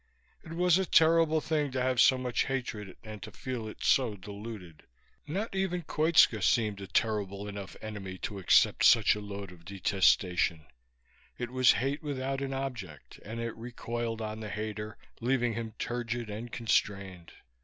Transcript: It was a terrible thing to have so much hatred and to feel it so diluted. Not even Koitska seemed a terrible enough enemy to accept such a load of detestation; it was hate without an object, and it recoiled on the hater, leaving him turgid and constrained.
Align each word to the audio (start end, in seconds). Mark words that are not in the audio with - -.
It 0.43 0.53
was 0.53 0.79
a 0.79 0.85
terrible 0.87 1.41
thing 1.41 1.69
to 1.73 1.79
have 1.79 2.01
so 2.01 2.17
much 2.17 2.45
hatred 2.45 2.97
and 3.03 3.21
to 3.21 3.29
feel 3.31 3.67
it 3.67 3.83
so 3.83 4.15
diluted. 4.15 4.81
Not 5.27 5.53
even 5.55 5.83
Koitska 5.83 6.41
seemed 6.41 6.81
a 6.81 6.87
terrible 6.87 7.47
enough 7.47 7.75
enemy 7.83 8.17
to 8.23 8.39
accept 8.39 8.83
such 8.83 9.13
a 9.13 9.21
load 9.21 9.51
of 9.51 9.63
detestation; 9.63 10.65
it 11.37 11.51
was 11.51 11.73
hate 11.73 12.01
without 12.01 12.41
an 12.41 12.51
object, 12.51 13.19
and 13.23 13.39
it 13.39 13.55
recoiled 13.55 14.21
on 14.23 14.39
the 14.39 14.49
hater, 14.49 14.97
leaving 15.19 15.53
him 15.53 15.75
turgid 15.77 16.31
and 16.31 16.51
constrained. 16.51 17.33